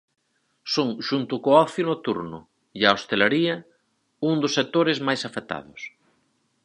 [0.73, 2.39] Son, xunto co ocio nocturno
[2.79, 3.55] e a hostalería,
[4.29, 5.81] un dos sectores máis afectados.